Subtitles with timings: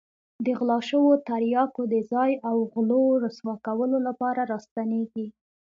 [0.45, 5.27] د غلا شوو تریاکو د ځای او غلو رسوا کولو لپاره را ستنېږي.